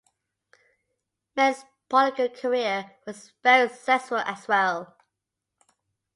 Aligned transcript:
Manning's 1.35 1.63
political 1.87 2.27
career 2.29 2.95
was 3.05 3.33
very 3.43 3.69
successful 3.69 4.17
as 4.17 4.47
well. 4.47 4.97